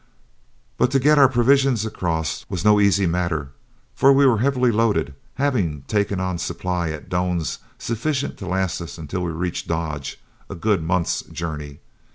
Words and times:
But 0.79 0.89
to 0.93 0.99
get 0.99 1.19
our 1.19 1.29
provisions 1.29 1.85
across 1.85 2.43
was 2.49 2.65
no 2.65 2.79
easy 2.79 3.05
matter, 3.05 3.51
for 3.93 4.11
we 4.11 4.25
were 4.25 4.39
heavily 4.39 4.71
loaded, 4.71 5.13
having 5.35 5.83
taken 5.83 6.19
on 6.19 6.37
a 6.37 6.39
supply 6.39 6.89
at 6.89 7.07
Doan's 7.07 7.59
sufficient 7.77 8.35
to 8.39 8.47
last 8.47 8.81
us 8.81 8.97
until 8.97 9.21
we 9.21 9.31
reached 9.31 9.67
Dodge, 9.67 10.19
a 10.49 10.55
good 10.55 10.81
month's 10.81 11.21
journey. 11.21 11.81